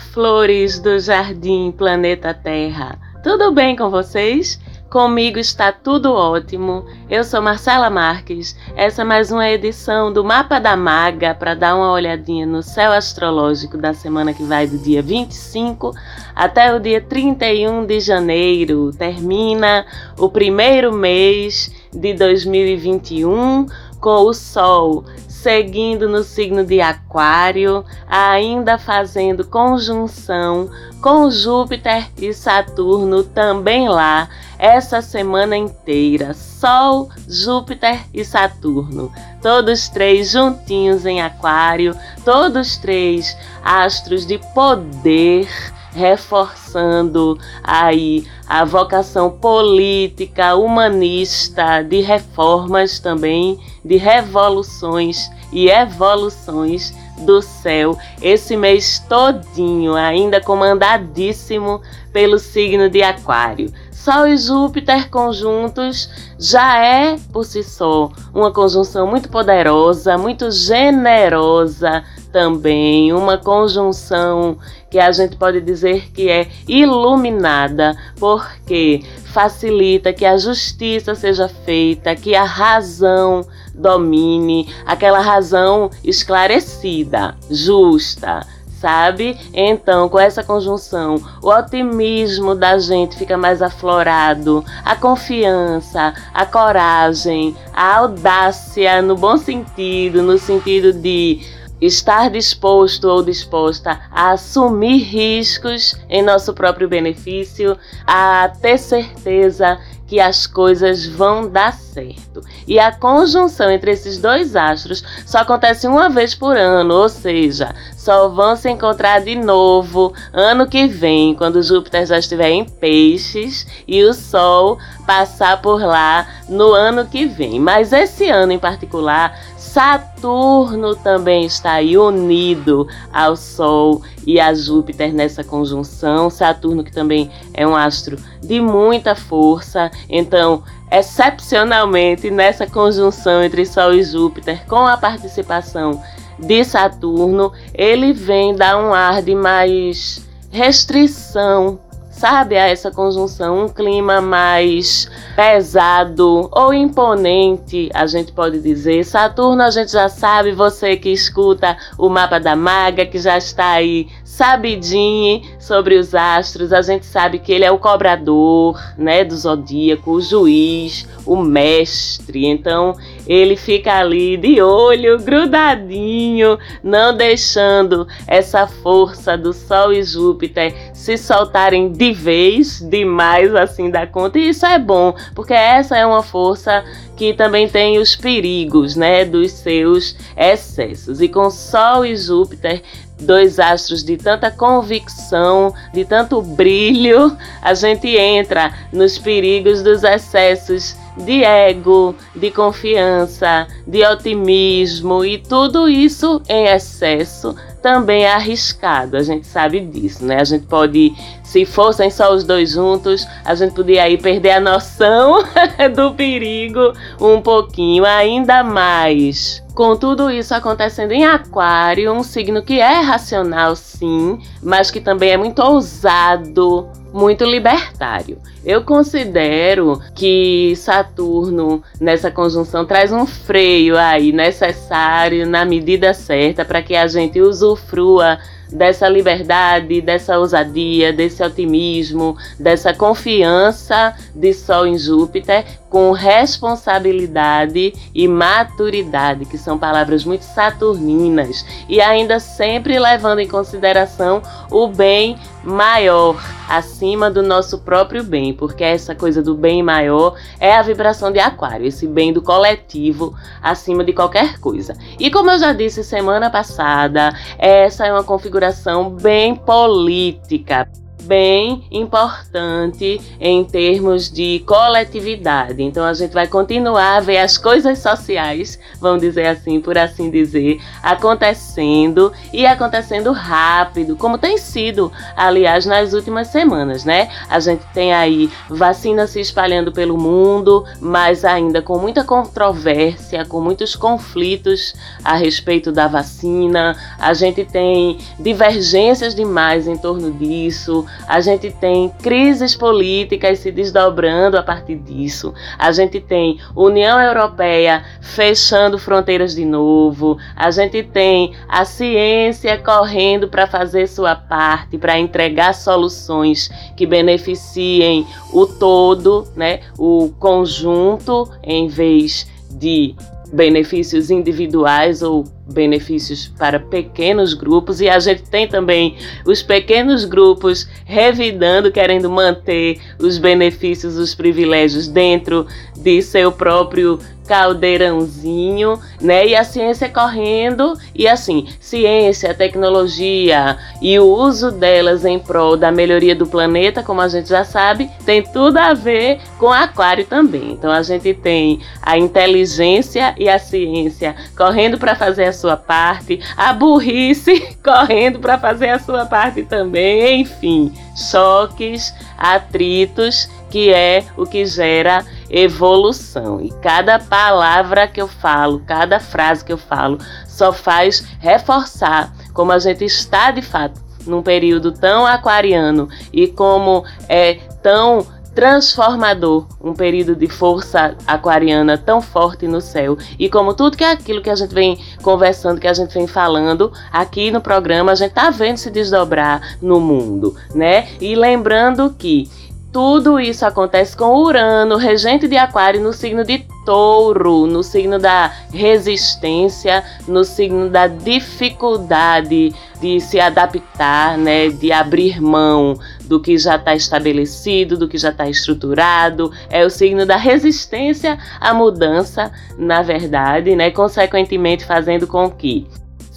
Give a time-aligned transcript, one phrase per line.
[0.00, 2.98] Flores do jardim Planeta Terra.
[3.22, 4.58] Tudo bem com vocês?
[4.90, 6.84] Comigo está tudo ótimo.
[7.08, 8.56] Eu sou Marcela Marques.
[8.74, 12.90] Essa é mais uma edição do Mapa da Maga para dar uma olhadinha no céu
[12.90, 15.94] astrológico da semana que vai do dia 25
[16.34, 18.90] até o dia 31 de janeiro.
[18.98, 19.86] Termina
[20.18, 23.66] o primeiro mês de 2021
[24.00, 25.04] com o Sol
[25.42, 30.70] seguindo no signo de Aquário, ainda fazendo conjunção
[31.02, 36.34] com Júpiter e Saturno também lá essa semana inteira.
[36.34, 43.34] Sol, Júpiter e Saturno, todos três juntinhos em Aquário, todos três
[43.64, 45.48] astros de poder
[45.92, 57.98] reforçando aí a vocação política, humanista, de reformas também, de revoluções e evoluções do céu
[58.22, 61.80] esse mês todinho, ainda comandadíssimo
[62.12, 63.72] pelo signo de Aquário.
[63.92, 72.02] Sol e Júpiter conjuntos já é por si só uma conjunção muito poderosa, muito generosa
[72.32, 74.56] também, uma conjunção
[74.90, 82.16] que a gente pode dizer que é iluminada, porque facilita que a justiça seja feita,
[82.16, 88.44] que a razão domine, aquela razão esclarecida, justa
[88.80, 89.38] sabe?
[89.52, 97.54] Então, com essa conjunção, o otimismo da gente fica mais aflorado, a confiança, a coragem,
[97.74, 105.96] a audácia no bom sentido, no sentido de estar disposto ou disposta a assumir riscos
[106.08, 109.78] em nosso próprio benefício, a ter certeza
[110.10, 112.42] que as coisas vão dar certo.
[112.66, 117.72] E a conjunção entre esses dois astros só acontece uma vez por ano, ou seja,
[117.96, 123.64] só vão se encontrar de novo ano que vem, quando Júpiter já estiver em Peixes
[123.86, 127.60] e o Sol passar por lá no ano que vem.
[127.60, 129.38] Mas esse ano em particular,
[129.72, 136.28] Saturno também está aí unido ao Sol e a Júpiter nessa conjunção.
[136.28, 143.94] Saturno, que também é um astro de muita força, então, excepcionalmente nessa conjunção entre Sol
[143.94, 146.02] e Júpiter, com a participação
[146.36, 150.20] de Saturno, ele vem dar um ar de mais
[150.50, 151.78] restrição
[152.20, 159.04] sabe, a essa conjunção, um clima mais pesado ou imponente, a gente pode dizer.
[159.04, 163.70] Saturno, a gente já sabe, você que escuta o mapa da maga, que já está
[163.70, 169.34] aí sabidinho sobre os astros, a gente sabe que ele é o cobrador, né, do
[169.34, 172.44] zodíaco, o juiz, o mestre.
[172.44, 172.94] Então,
[173.30, 181.16] ele fica ali de olho grudadinho, não deixando essa força do Sol e Júpiter se
[181.16, 184.36] soltarem de vez, demais assim da conta.
[184.36, 186.84] E isso é bom, porque essa é uma força
[187.16, 191.20] que também tem os perigos, né, dos seus excessos.
[191.20, 192.82] E com Sol e Júpiter
[193.20, 200.96] dois astros de tanta convicção, de tanto brilho, a gente entra nos perigos dos excessos
[201.20, 209.22] de ego, de confiança, de otimismo e tudo isso em excesso também é arriscado, a
[209.22, 210.40] gente sabe disso, né?
[210.40, 214.60] A gente pode, se fossem só os dois juntos, a gente podia aí perder a
[214.60, 215.42] noção
[215.96, 219.62] do perigo um pouquinho, ainda mais.
[219.80, 225.30] Com tudo isso acontecendo em Aquário, um signo que é racional sim, mas que também
[225.30, 228.36] é muito ousado, muito libertário.
[228.62, 236.82] Eu considero que Saturno nessa conjunção traz um freio aí necessário na medida certa para
[236.82, 238.38] que a gente usufrua
[238.72, 248.28] dessa liberdade, dessa ousadia, desse otimismo, dessa confiança de Sol em Júpiter com responsabilidade e
[248.28, 254.40] maturidade, que são palavras muito saturninas, e ainda sempre levando em consideração
[254.70, 260.74] o bem maior acima do nosso próprio bem, porque essa coisa do bem maior é
[260.74, 264.96] a vibração de Aquário, esse bem do coletivo acima de qualquer coisa.
[265.18, 270.88] E como eu já disse semana passada, essa é uma configuração bem política
[271.20, 275.82] bem importante em termos de coletividade.
[275.82, 280.30] Então a gente vai continuar a ver as coisas sociais, vamos dizer assim, por assim
[280.30, 287.30] dizer, acontecendo e acontecendo rápido, como tem sido, aliás, nas últimas semanas, né?
[287.48, 293.60] A gente tem aí vacina se espalhando pelo mundo, mas ainda com muita controvérsia, com
[293.60, 294.94] muitos conflitos
[295.24, 296.96] a respeito da vacina.
[297.18, 304.56] A gente tem divergências demais em torno disso a gente tem crises políticas se desdobrando
[304.56, 311.52] a partir disso, a gente tem União Europeia fechando fronteiras de novo, a gente tem
[311.68, 319.80] a ciência correndo para fazer sua parte, para entregar soluções que beneficiem o todo, né,
[319.98, 323.14] o conjunto, em vez de
[323.52, 330.88] benefícios individuais ou benefícios para pequenos grupos e a gente tem também os pequenos grupos
[331.04, 337.18] revidando, querendo manter os benefícios, os privilégios dentro de seu próprio
[337.50, 339.44] caldeirãozinho, né?
[339.44, 345.90] E a ciência correndo e assim, ciência, tecnologia e o uso delas em prol da
[345.90, 350.70] melhoria do planeta, como a gente já sabe, tem tudo a ver com aquário também.
[350.70, 356.40] Então a gente tem a inteligência e a ciência correndo para fazer a sua parte,
[356.56, 364.46] a burrice correndo para fazer a sua parte também, enfim, choques, atritos, que é o
[364.46, 366.60] que gera evolução.
[366.60, 372.72] E cada palavra que eu falo, cada frase que eu falo, só faz reforçar como
[372.72, 379.94] a gente está de fato num período tão aquariano e como é tão transformador, um
[379.94, 383.16] período de força aquariana tão forte no céu.
[383.38, 386.26] E como tudo que é aquilo que a gente vem conversando, que a gente vem
[386.26, 391.08] falando aqui no programa, a gente tá vendo se desdobrar no mundo, né?
[391.20, 392.50] E lembrando que
[392.92, 398.52] tudo isso acontece com Urano, regente de Aquário, no signo de Touro, no signo da
[398.72, 406.76] resistência, no signo da dificuldade de se adaptar, né, de abrir mão do que já
[406.76, 409.52] está estabelecido, do que já está estruturado.
[409.68, 415.86] É o signo da resistência à mudança, na verdade, né, consequentemente fazendo com que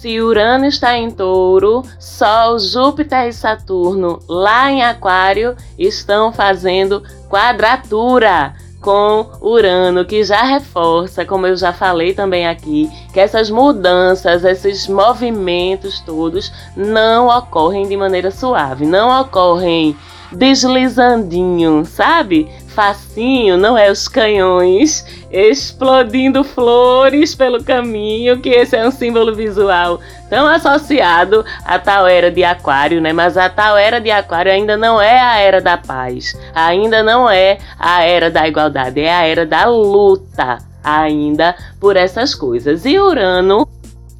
[0.04, 8.54] se Urano está em touro, Sol, Júpiter e Saturno lá em Aquário estão fazendo quadratura
[8.82, 14.86] com Urano, que já reforça, como eu já falei também aqui, que essas mudanças, esses
[14.86, 19.96] movimentos todos não ocorrem de maneira suave, não ocorrem
[20.30, 22.46] deslizandinho, sabe?
[22.74, 30.00] Facinho, não é os canhões explodindo flores pelo caminho, que esse é um símbolo visual
[30.28, 33.12] tão associado à tal era de Aquário, né?
[33.12, 37.30] Mas a tal era de Aquário ainda não é a era da paz, ainda não
[37.30, 42.84] é a era da igualdade, é a era da luta ainda por essas coisas.
[42.84, 43.68] E Urano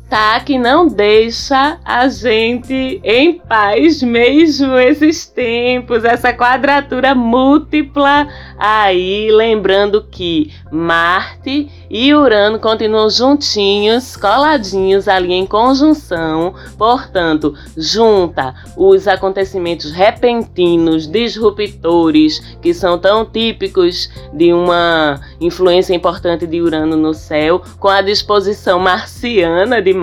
[0.09, 8.29] tá que não deixa a gente em paz mesmo esses tempos, essa quadratura múltipla
[8.59, 19.06] aí, lembrando que Marte e Urano continuam juntinhos, coladinhos ali em conjunção, portanto, junta os
[19.06, 27.62] acontecimentos repentinos, disruptores, que são tão típicos de uma influência importante de Urano no céu,
[27.79, 29.95] com a disposição marciana de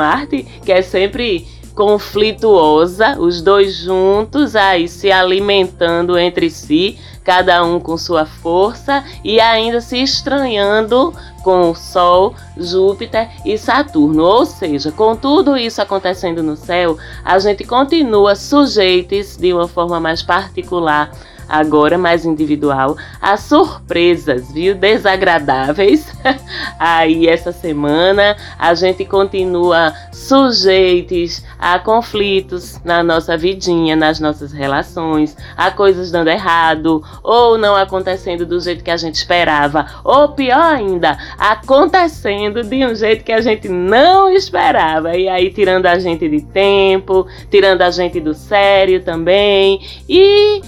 [0.66, 7.98] que é sempre conflituosa, os dois juntos aí se alimentando entre si, cada um com
[7.98, 14.24] sua força e ainda se estranhando com o Sol, Júpiter e Saturno.
[14.24, 20.00] Ou seja, com tudo isso acontecendo no céu, a gente continua sujeitos de uma forma
[20.00, 21.12] mais particular
[21.52, 24.74] agora mais individual, a surpresas, viu?
[24.74, 26.08] Desagradáveis.
[26.80, 35.36] Aí essa semana a gente continua sujeitos a conflitos na nossa vidinha, nas nossas relações,
[35.58, 40.74] a coisas dando errado ou não acontecendo do jeito que a gente esperava, ou pior
[40.74, 45.18] ainda, acontecendo de um jeito que a gente não esperava.
[45.18, 49.82] E aí tirando a gente de tempo, tirando a gente do sério também.
[50.08, 50.62] E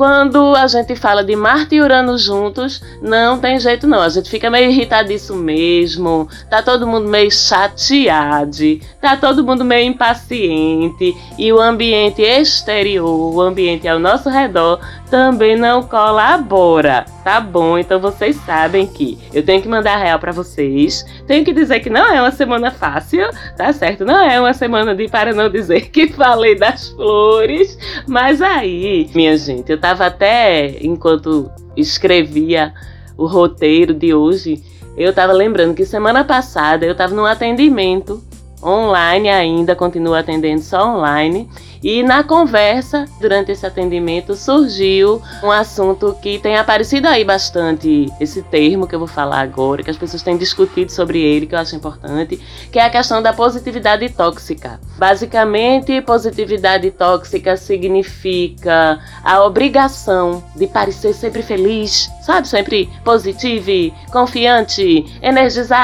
[0.00, 4.00] quando a gente fala de Marte e Urano juntos, não tem jeito não.
[4.00, 6.26] A gente fica meio irritadiço mesmo.
[6.48, 8.80] Tá todo mundo meio chateado.
[8.98, 11.14] Tá todo mundo meio impaciente.
[11.36, 14.80] E o ambiente exterior, o ambiente ao nosso redor,
[15.10, 17.04] também não colabora.
[17.24, 21.04] Tá bom, então vocês sabem que eu tenho que mandar real para vocês.
[21.26, 24.04] Tenho que dizer que não é uma semana fácil, tá certo?
[24.04, 27.76] Não é uma semana de para não dizer que falei das flores.
[28.06, 32.72] Mas aí, minha gente, eu tava até enquanto escrevia
[33.16, 34.62] o roteiro de hoje,
[34.96, 38.22] eu tava lembrando que semana passada eu tava num atendimento
[38.62, 41.48] online ainda, continuo atendendo só online.
[41.82, 48.42] E na conversa, durante esse atendimento, surgiu um assunto que tem aparecido aí bastante, esse
[48.42, 51.58] termo que eu vou falar agora, que as pessoas têm discutido sobre ele, que eu
[51.58, 52.38] acho importante,
[52.70, 54.78] que é a questão da positividade tóxica.
[54.98, 62.46] Basicamente, positividade tóxica significa a obrigação de parecer sempre feliz, sabe?
[62.46, 65.80] Sempre positivo, confiante, energizado.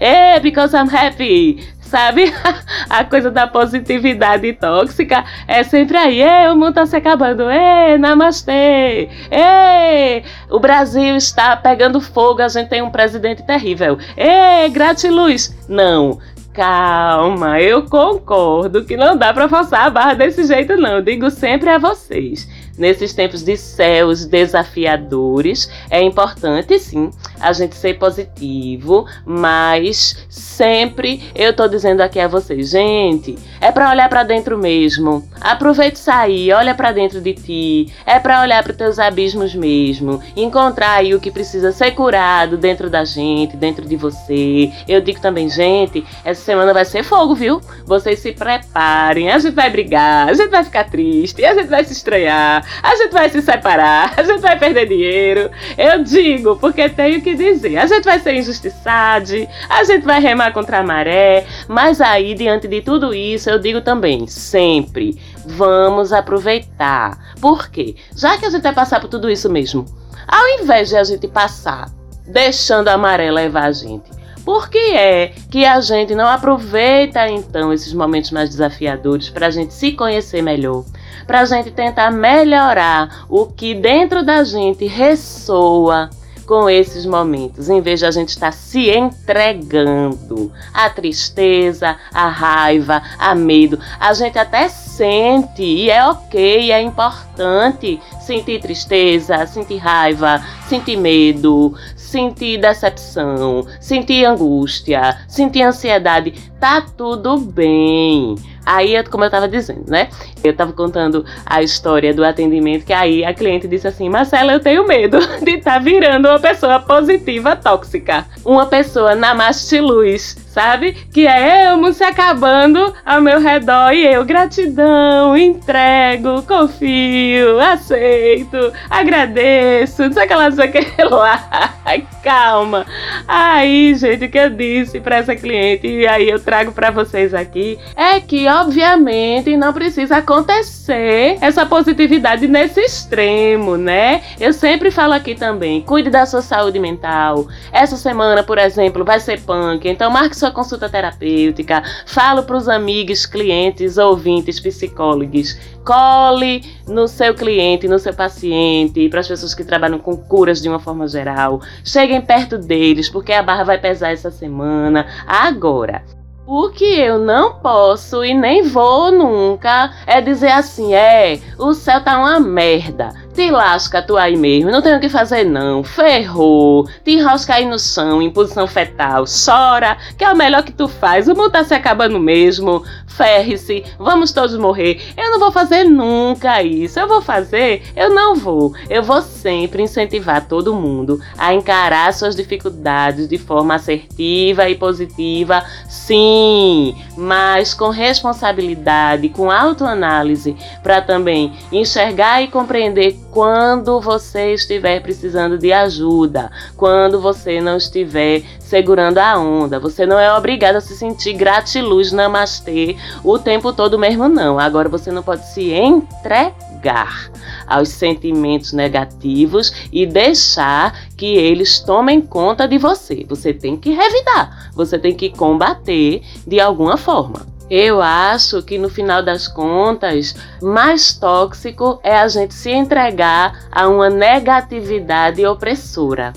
[0.00, 2.32] Hey, because I'm happy sabe?
[2.88, 9.08] A coisa da positividade tóxica é sempre aí, o mundo tá se acabando, Ei, namastê,
[9.30, 15.54] Ei, o Brasil está pegando fogo, a gente tem um presidente terrível, Ei, gratiluz.
[15.68, 16.18] Não,
[16.52, 21.70] calma, eu concordo que não dá para forçar a barra desse jeito não, digo sempre
[21.70, 22.48] a vocês.
[22.76, 27.10] Nesses tempos de céus desafiadores, é importante sim
[27.44, 33.90] a gente ser positivo, mas sempre eu tô dizendo aqui a vocês, gente, é para
[33.90, 35.28] olhar para dentro mesmo.
[35.40, 40.94] Aproveite sair, olha para dentro de ti, é para olhar para teus abismos mesmo, encontrar
[40.94, 44.72] aí o que precisa ser curado dentro da gente, dentro de você.
[44.88, 47.60] Eu digo também, gente, essa semana vai ser fogo, viu?
[47.84, 51.84] Vocês se preparem, a gente vai brigar, a gente vai ficar triste, a gente vai
[51.84, 55.50] se estranhar, a gente vai se separar, a gente vai perder dinheiro.
[55.76, 57.78] Eu digo, porque tenho dizer.
[57.78, 59.32] A gente vai ser injustiçado,
[59.68, 63.80] a gente vai remar contra a maré, mas aí, diante de tudo isso, eu digo
[63.80, 67.34] também, sempre, vamos aproveitar.
[67.40, 67.96] Por quê?
[68.16, 69.84] Já que a gente vai passar por tudo isso mesmo,
[70.26, 71.90] ao invés de a gente passar
[72.26, 74.10] deixando a maré levar a gente,
[74.44, 79.50] por que é que a gente não aproveita então esses momentos mais desafiadores para a
[79.50, 80.84] gente se conhecer melhor,
[81.26, 86.10] para a gente tentar melhorar o que dentro da gente ressoa
[86.46, 93.02] com esses momentos, em vez de a gente estar se entregando à tristeza, à raiva,
[93.18, 93.78] a medo.
[93.98, 101.74] A gente até sente e é ok, é importante sentir tristeza, sentir raiva, sentir medo,
[101.96, 106.32] sentir decepção, sentir angústia, sentir ansiedade.
[106.60, 108.36] Tá tudo bem.
[108.66, 110.08] Aí, como eu tava dizendo, né?
[110.42, 114.60] Eu tava contando a história do atendimento, que aí a cliente disse assim: Marcela, eu
[114.60, 118.26] tenho medo de estar tá virando uma pessoa positiva tóxica.
[118.44, 120.92] Uma pessoa namaste luz, sabe?
[121.12, 130.02] Que é eu se acabando ao meu redor e eu, gratidão, entrego, confio, aceito, agradeço,
[130.04, 131.74] não sei o lá, sei que lá.
[132.22, 132.86] Calma.
[133.28, 137.34] Aí, gente, o que eu disse para essa cliente, e aí eu trago para vocês
[137.34, 144.22] aqui, é que obviamente não precisa acontecer essa positividade nesse extremo, né?
[144.40, 147.46] Eu sempre falo aqui também, cuide da sua saúde mental.
[147.70, 151.82] Essa semana, por exemplo, vai ser punk, então marque sua consulta terapêutica.
[152.04, 155.58] Falo para os amigos, clientes, ouvintes, psicólogos.
[155.84, 160.68] Cole no seu cliente, no seu paciente, para as pessoas que trabalham com curas de
[160.68, 161.62] uma forma geral.
[161.82, 165.06] Cheguem perto deles, porque a barra vai pesar essa semana.
[165.26, 166.02] Agora,
[166.46, 172.02] o que eu não posso e nem vou nunca é dizer assim: é, o céu
[172.02, 173.23] tá uma merda.
[173.34, 175.82] Te lasca tu aí mesmo, não tem o que fazer não.
[175.82, 179.24] Ferrou, te enrosca aí no chão, em posição fetal.
[179.24, 181.26] Chora, que é o melhor que tu faz.
[181.26, 182.84] O mundo tá se acabando mesmo.
[183.08, 185.00] Ferre-se, vamos todos morrer.
[185.16, 186.98] Eu não vou fazer nunca isso.
[186.98, 187.82] Eu vou fazer?
[187.96, 188.72] Eu não vou.
[188.88, 195.64] Eu vou sempre incentivar todo mundo a encarar suas dificuldades de forma assertiva e positiva.
[195.88, 205.58] Sim, mas com responsabilidade, com autoanálise, para também enxergar e compreender quando você estiver precisando
[205.58, 209.80] de ajuda, quando você não estiver segurando a onda.
[209.80, 214.56] Você não é obrigado a se sentir gratiluz namastê o tempo todo mesmo, não.
[214.56, 217.28] Agora você não pode se entregar
[217.66, 223.26] aos sentimentos negativos e deixar que eles tomem conta de você.
[223.28, 227.53] Você tem que revidar, você tem que combater de alguma forma.
[227.70, 233.88] Eu acho que no final das contas, mais tóxico é a gente se entregar a
[233.88, 236.32] uma negatividade opressora.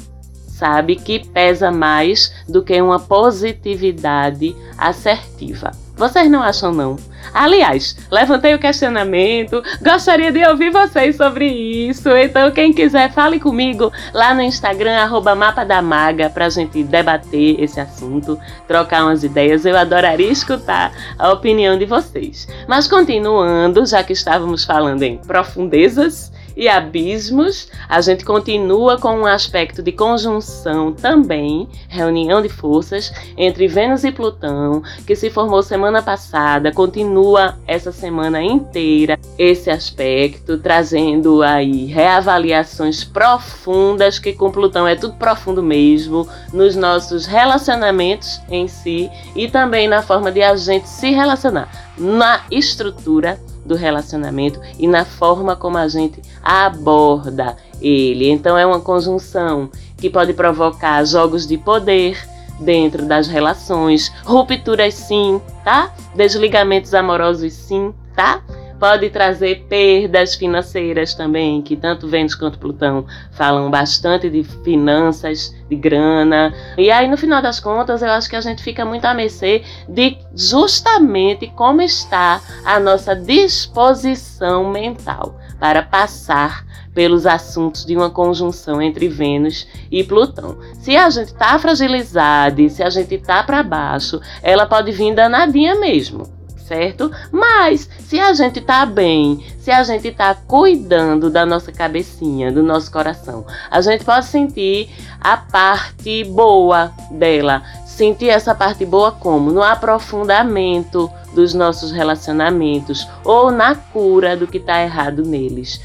[0.48, 5.72] sabe que pesa mais do que uma positividade assertiva.
[5.98, 6.96] Vocês não acham não?
[7.34, 12.10] Aliás, levantei o questionamento, gostaria de ouvir vocês sobre isso.
[12.10, 17.62] Então, quem quiser, fale comigo lá no Instagram, arroba Mapa da Maga, pra gente debater
[17.62, 19.66] esse assunto, trocar umas ideias.
[19.66, 22.48] Eu adoraria escutar a opinião de vocês.
[22.68, 29.26] Mas continuando, já que estávamos falando em profundezas, e abismos, a gente continua com um
[29.28, 36.02] aspecto de conjunção também, reunião de forças entre Vênus e Plutão, que se formou semana
[36.02, 44.96] passada, continua essa semana inteira esse aspecto, trazendo aí reavaliações profundas, que com Plutão é
[44.96, 50.90] tudo profundo mesmo, nos nossos relacionamentos em si e também na forma de a gente
[50.90, 58.30] se relacionar, na estrutura do relacionamento e na forma como a gente aborda ele.
[58.30, 62.18] Então é uma conjunção que pode provocar jogos de poder
[62.62, 65.94] dentro das relações, rupturas sim, tá?
[66.16, 68.42] Desligamentos amorosos sim, tá?
[68.80, 75.76] Pode trazer perdas financeiras também, que tanto Vênus quanto Plutão falam bastante de finanças, de
[75.76, 76.54] grana.
[76.78, 79.64] E aí, no final das contas, eu acho que a gente fica muito à mercê
[79.90, 88.82] de justamente como está a nossa disposição mental para passar pelos assuntos de uma conjunção
[88.82, 90.58] entre Vênus e Plutão.
[90.82, 95.76] Se a gente está fragilizado, se a gente está para baixo, ela pode vir danadinha
[95.76, 96.38] mesmo
[96.68, 97.10] certo?
[97.32, 102.62] Mas se a gente tá bem, se a gente tá cuidando da nossa cabecinha, do
[102.62, 107.64] nosso coração, a gente pode sentir a parte boa dela.
[107.98, 109.52] Sentir essa parte boa como?
[109.52, 115.82] No aprofundamento dos nossos relacionamentos ou na cura do que está errado neles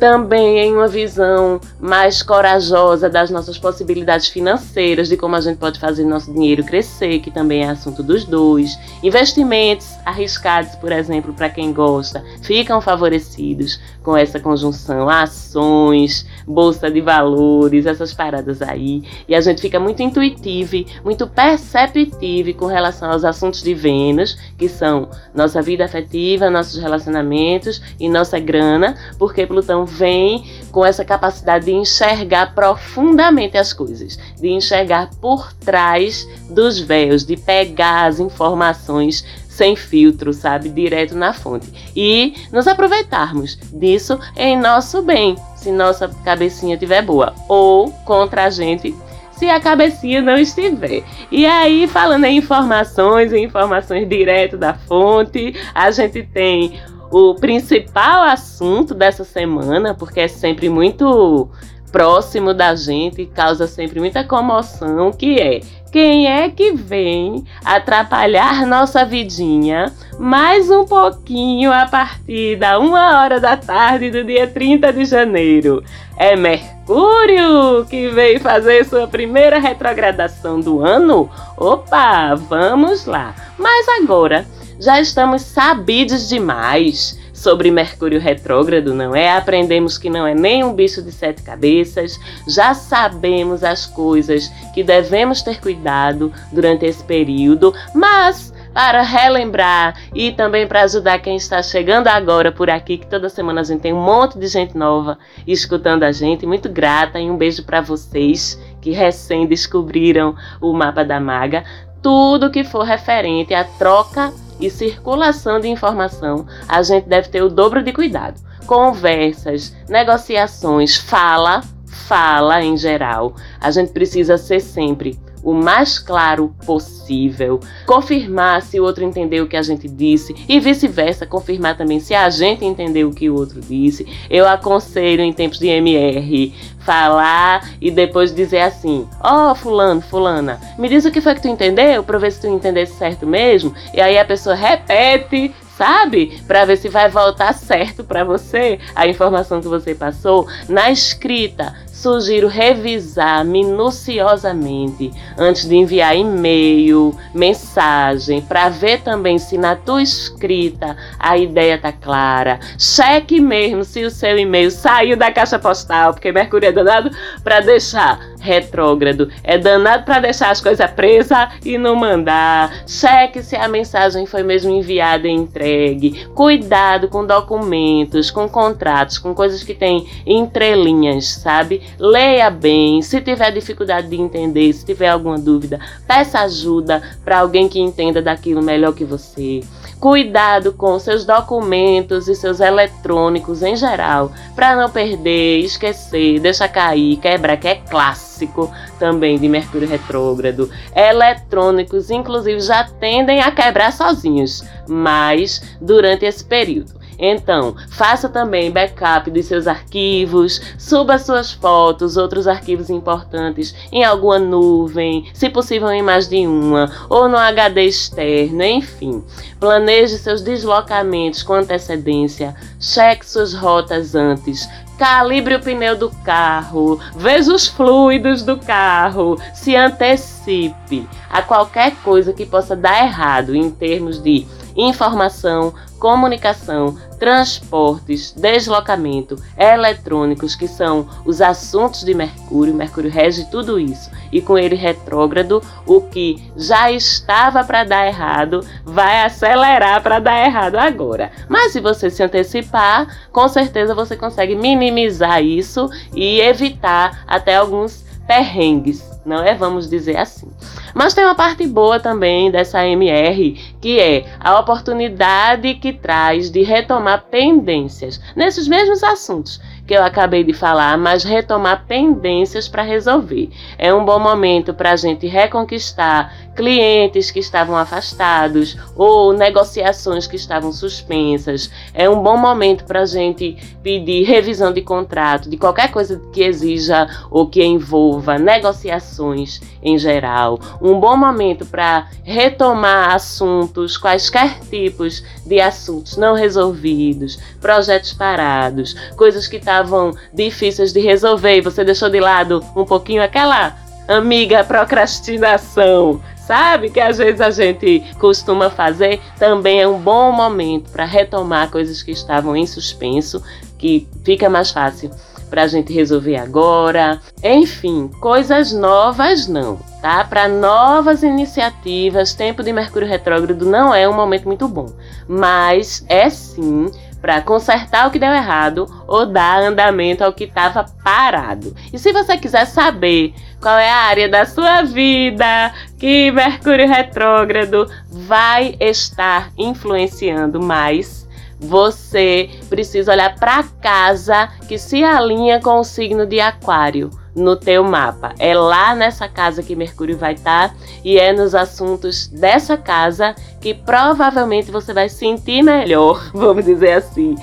[0.00, 5.78] também em uma visão mais corajosa das nossas possibilidades financeiras, de como a gente pode
[5.78, 8.78] fazer nosso dinheiro crescer, que também é assunto dos dois.
[9.02, 17.02] Investimentos arriscados, por exemplo, para quem gosta, ficam favorecidos com essa conjunção, ações, bolsa de
[17.02, 19.02] valores, essas paradas aí.
[19.28, 24.68] E a gente fica muito intuitivo, muito perceptivo com relação aos assuntos de Vênus, que
[24.68, 31.66] são nossa vida afetiva, nossos relacionamentos e nossa grana, porque Plutão vem com essa capacidade
[31.66, 39.24] de enxergar profundamente as coisas, de enxergar por trás dos véus, de pegar as informações
[39.48, 41.70] sem filtro, sabe, direto na fonte.
[41.94, 48.50] E nos aproveitarmos disso em nosso bem, se nossa cabecinha estiver boa, ou contra a
[48.50, 48.94] gente
[49.40, 51.02] se a cabecinha não estiver.
[51.32, 56.78] E aí, falando em informações, informações direto da fonte, a gente tem
[57.10, 61.48] o principal assunto dessa semana, porque é sempre muito
[61.90, 69.04] próximo da gente, causa sempre muita comoção, que é quem é que vem atrapalhar nossa
[69.04, 75.04] vidinha mais um pouquinho a partir da uma hora da tarde do dia 30 de
[75.04, 75.82] janeiro?
[76.16, 81.28] É Mercúrio que veio fazer sua primeira retrogradação do ano?
[81.56, 83.34] Opa, vamos lá!
[83.58, 84.46] Mas agora
[84.80, 89.36] já estamos sabidos demais sobre Mercúrio retrógrado, não é?
[89.36, 94.82] Aprendemos que não é nem um bicho de sete cabeças, já sabemos as coisas que
[94.82, 101.62] devemos ter cuidado durante esse período, mas para relembrar e também para ajudar quem está
[101.62, 105.18] chegando agora por aqui, que toda semana a gente tem um monte de gente nova
[105.46, 106.46] escutando a gente.
[106.46, 111.64] Muito grata e um beijo para vocês que recém descobriram o mapa da maga.
[112.00, 117.48] Tudo que for referente à troca e circulação de informação, a gente deve ter o
[117.48, 118.40] dobro de cuidado.
[118.66, 123.34] Conversas, negociações, fala, fala em geral.
[123.60, 129.48] A gente precisa ser sempre o mais claro possível, confirmar se o outro entendeu o
[129.48, 133.34] que a gente disse e vice-versa, confirmar também se a gente entendeu o que o
[133.34, 134.06] outro disse.
[134.28, 140.60] Eu aconselho em tempos de MR falar e depois dizer assim: Ó, oh, Fulano, Fulana,
[140.78, 143.74] me diz o que foi que tu entendeu para ver se tu entendesse certo mesmo.
[143.94, 146.38] E aí a pessoa repete sabe?
[146.46, 151.74] Para ver se vai voltar certo para você a informação que você passou na escrita
[152.00, 160.96] sugiro revisar minuciosamente antes de enviar e-mail, mensagem, para ver também se na tua escrita
[161.18, 162.58] a ideia tá clara.
[162.78, 167.10] Cheque mesmo se o seu e-mail saiu da caixa postal, porque Mercúrio é danado
[167.44, 172.72] para deixar retrógrado, é danado para deixar as coisas presas e não mandar.
[172.86, 176.26] Cheque se a mensagem foi mesmo enviada e entregue.
[176.34, 181.89] Cuidado com documentos, com contratos, com coisas que têm entrelinhas, sabe?
[181.98, 183.02] Leia bem.
[183.02, 188.22] Se tiver dificuldade de entender, se tiver alguma dúvida, peça ajuda para alguém que entenda
[188.22, 189.60] daquilo melhor que você.
[190.00, 197.18] Cuidado com seus documentos e seus eletrônicos em geral, para não perder, esquecer, deixar cair,
[197.18, 200.70] quebrar, que é clássico também de Mercúrio retrógrado.
[200.96, 206.99] Eletrônicos, inclusive, já tendem a quebrar sozinhos, mas durante esse período.
[207.22, 214.38] Então, faça também backup dos seus arquivos, suba suas fotos, outros arquivos importantes em alguma
[214.38, 219.22] nuvem, se possível em mais de uma, ou no HD externo, enfim.
[219.60, 227.54] Planeje seus deslocamentos com antecedência, cheque suas rotas antes, calibre o pneu do carro, veja
[227.54, 234.22] os fluidos do carro, se antecipe a qualquer coisa que possa dar errado em termos
[234.22, 242.74] de informação, comunicação, transportes, deslocamento, eletrônicos, que são os assuntos de Mercúrio.
[242.74, 244.10] Mercúrio rege tudo isso.
[244.32, 250.44] E com ele retrógrado, o que já estava para dar errado vai acelerar para dar
[250.44, 251.30] errado agora.
[251.48, 258.09] Mas se você se antecipar, com certeza você consegue minimizar isso e evitar até alguns
[258.30, 259.56] perrengues, não é?
[259.56, 260.46] Vamos dizer assim.
[260.94, 266.62] Mas tem uma parte boa também dessa MR, que é a oportunidade que traz de
[266.62, 273.50] retomar pendências nesses mesmos assuntos que eu acabei de falar, mas retomar pendências para resolver.
[273.76, 280.36] É um bom momento para a gente reconquistar clientes que estavam afastados ou negociações que
[280.36, 281.72] estavam suspensas.
[281.92, 286.42] É um bom momento para a gente pedir revisão de contrato, de qualquer coisa que
[286.42, 290.60] exija ou que envolva negociações em geral.
[290.80, 299.48] Um bom momento para retomar assuntos, quaisquer tipos de assuntos não resolvidos, projetos parados, coisas
[299.48, 304.62] que estavam estavam difíceis de resolver e você deixou de lado um pouquinho aquela amiga
[304.64, 306.90] procrastinação, sabe?
[306.90, 312.02] Que às vezes a gente costuma fazer, também é um bom momento para retomar coisas
[312.02, 313.42] que estavam em suspenso,
[313.78, 315.10] que fica mais fácil
[315.48, 317.20] para a gente resolver agora.
[317.42, 320.24] Enfim, coisas novas não, tá?
[320.24, 324.92] Para novas iniciativas, tempo de Mercúrio retrógrado não é um momento muito bom,
[325.28, 330.84] mas é sim para consertar o que deu errado ou dar andamento ao que estava
[331.04, 331.74] parado.
[331.92, 337.90] E se você quiser saber qual é a área da sua vida que Mercúrio retrógrado
[338.10, 341.28] vai estar influenciando mais,
[341.58, 347.84] você precisa olhar para casa que se alinha com o signo de Aquário no teu
[347.84, 348.34] mapa.
[348.38, 353.34] É lá nessa casa que Mercúrio vai estar tá, e é nos assuntos dessa casa
[353.60, 357.36] que provavelmente você vai sentir melhor, vamos dizer assim,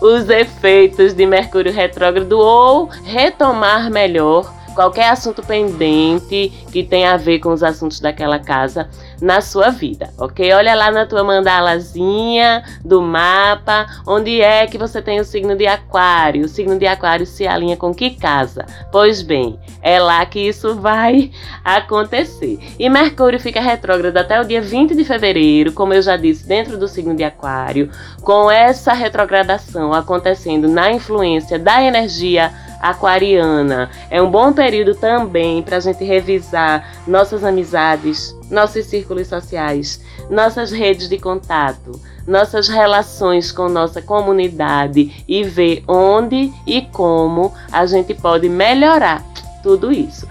[0.00, 7.38] os efeitos de Mercúrio retrógrado ou retomar melhor qualquer assunto pendente que tenha a ver
[7.38, 8.88] com os assuntos daquela casa
[9.20, 10.52] na sua vida, ok?
[10.52, 15.66] Olha lá na tua mandalazinha do mapa, onde é que você tem o signo de
[15.66, 16.44] Aquário.
[16.44, 18.66] O signo de Aquário se alinha com que casa?
[18.92, 21.30] Pois bem, é lá que isso vai
[21.64, 22.58] acontecer.
[22.78, 26.76] E Mercúrio fica retrógrado até o dia 20 de fevereiro, como eu já disse, dentro
[26.76, 33.90] do signo de Aquário, com essa retrogradação acontecendo na influência da energia aquariana.
[34.10, 40.70] É um bom período também para a gente revisar nossas amizades, nossos círculos sociais, nossas
[40.70, 48.14] redes de contato, nossas relações com nossa comunidade e ver onde e como a gente
[48.14, 49.24] pode melhorar
[49.62, 50.26] tudo isso.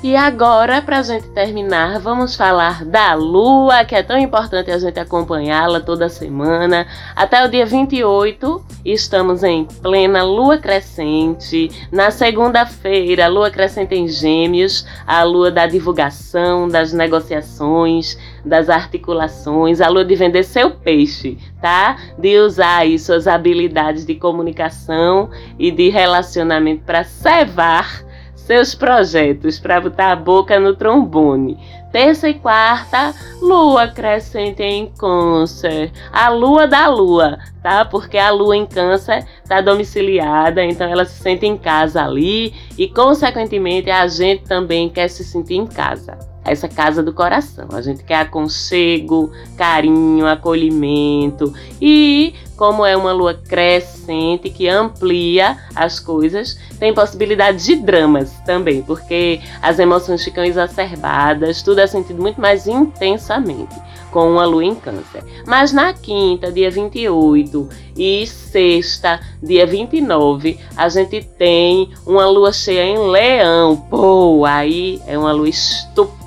[0.00, 4.78] E agora, para a gente terminar, vamos falar da Lua, que é tão importante a
[4.78, 6.86] gente acompanhá-la toda semana.
[7.16, 11.68] Até o dia 28, estamos em plena Lua crescente.
[11.90, 19.88] Na segunda-feira, Lua crescente em Gêmeos, a Lua da divulgação, das negociações, das articulações, a
[19.88, 21.96] Lua de vender seu peixe, tá?
[22.16, 28.06] De usar aí suas habilidades de comunicação e de relacionamento para cevar
[28.48, 31.58] seus projetos para botar a boca no trombone.
[31.92, 35.92] Terça e quarta, lua crescente em câncer.
[36.10, 37.84] A lua da lua, tá?
[37.84, 42.88] Porque a lua em câncer tá domiciliada, então ela se sente em casa ali e,
[42.88, 46.16] consequentemente, a gente também quer se sentir em casa
[46.50, 47.68] essa casa do coração.
[47.72, 56.00] A gente quer aconchego, carinho, acolhimento e como é uma lua crescente que amplia as
[56.00, 62.40] coisas, tem possibilidade de dramas também, porque as emoções ficam exacerbadas, tudo é sentido muito
[62.40, 63.76] mais intensamente.
[64.10, 65.22] com uma lua em Câncer.
[65.46, 72.84] Mas na quinta, dia 28, e sexta, dia 29, a gente tem uma lua cheia
[72.84, 73.76] em Leão.
[73.76, 76.17] Pô, aí é uma lua estupenda,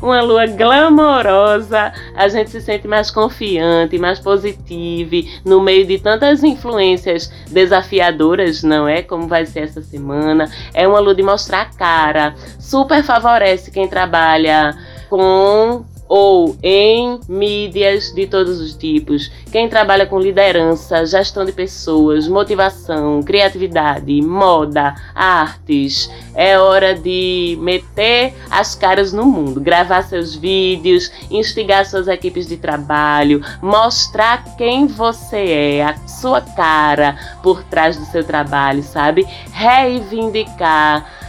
[0.00, 1.92] uma lua glamourosa.
[2.14, 8.88] A gente se sente mais confiante, mais positivo no meio de tantas influências desafiadoras, não
[8.88, 9.02] é?
[9.02, 10.50] Como vai ser essa semana.
[10.72, 12.34] É uma lua de mostrar cara.
[12.58, 14.76] Super favorece quem trabalha
[15.08, 19.30] com ou em mídias de todos os tipos.
[19.50, 28.34] Quem trabalha com liderança, gestão de pessoas, motivação, criatividade, moda, artes, é hora de meter
[28.50, 35.36] as caras no mundo, gravar seus vídeos, instigar suas equipes de trabalho, mostrar quem você
[35.36, 39.26] é, a sua cara por trás do seu trabalho, sabe?
[39.52, 41.23] Reivindicar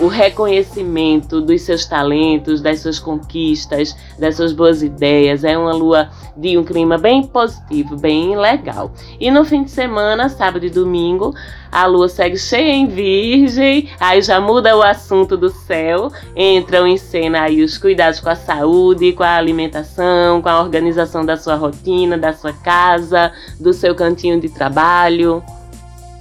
[0.00, 5.44] o reconhecimento dos seus talentos, das suas conquistas, das suas boas ideias.
[5.44, 8.92] É uma lua de um clima bem positivo, bem legal.
[9.20, 11.34] E no fim de semana, sábado e domingo,
[11.70, 16.96] a lua segue cheia em virgem, aí já muda o assunto do céu, entram em
[16.96, 21.56] cena aí os cuidados com a saúde, com a alimentação, com a organização da sua
[21.56, 25.42] rotina, da sua casa, do seu cantinho de trabalho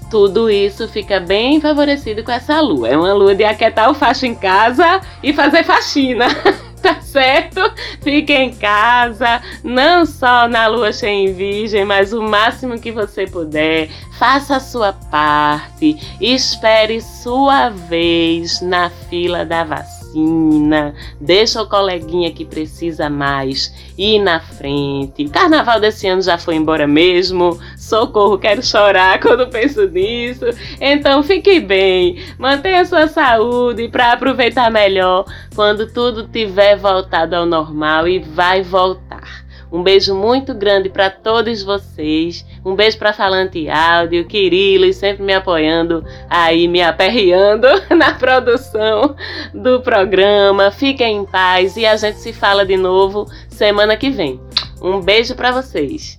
[0.09, 2.89] tudo isso fica bem favorecido com essa lua.
[2.89, 6.27] É uma lua de aquietar o facho em casa e fazer faxina.
[6.81, 7.61] tá certo?
[8.01, 13.27] Fique em casa, não só na lua cheia em virgem, mas o máximo que você
[13.27, 13.89] puder.
[14.17, 22.31] Faça a sua parte, espere sua vez na fila da vacina vacina, deixa o coleguinha
[22.31, 25.27] que precisa mais ir na frente.
[25.29, 27.59] Carnaval desse ano já foi embora mesmo.
[27.77, 30.45] Socorro, quero chorar quando penso nisso.
[30.79, 38.07] Então fique bem, mantenha sua saúde para aproveitar melhor quando tudo tiver voltado ao normal
[38.07, 39.47] e vai voltar.
[39.71, 42.43] Um beijo muito grande para todos vocês.
[42.63, 49.15] Um beijo para Falante Áudio, Quirilo, sempre me apoiando aí, me aperreando na produção
[49.53, 50.71] do programa.
[50.71, 54.39] Fiquem em paz e a gente se fala de novo semana que vem.
[54.81, 56.17] Um beijo para vocês.